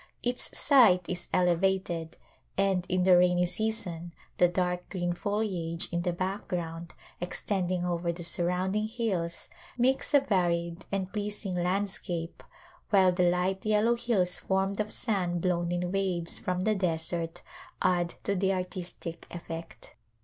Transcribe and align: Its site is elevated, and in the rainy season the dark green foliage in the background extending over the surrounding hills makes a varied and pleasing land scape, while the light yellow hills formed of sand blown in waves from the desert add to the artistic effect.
Its 0.23 0.57
site 0.57 1.07
is 1.07 1.27
elevated, 1.31 2.17
and 2.57 2.87
in 2.89 3.03
the 3.03 3.15
rainy 3.15 3.45
season 3.45 4.15
the 4.39 4.47
dark 4.47 4.89
green 4.89 5.13
foliage 5.13 5.87
in 5.91 6.01
the 6.01 6.11
background 6.11 6.95
extending 7.19 7.85
over 7.85 8.11
the 8.11 8.23
surrounding 8.23 8.87
hills 8.87 9.47
makes 9.77 10.15
a 10.15 10.19
varied 10.19 10.85
and 10.91 11.13
pleasing 11.13 11.53
land 11.53 11.87
scape, 11.87 12.41
while 12.89 13.11
the 13.11 13.21
light 13.29 13.63
yellow 13.63 13.95
hills 13.95 14.39
formed 14.39 14.79
of 14.79 14.91
sand 14.91 15.39
blown 15.39 15.71
in 15.71 15.91
waves 15.91 16.39
from 16.39 16.61
the 16.61 16.73
desert 16.73 17.43
add 17.83 18.15
to 18.23 18.33
the 18.33 18.51
artistic 18.51 19.27
effect. 19.29 19.93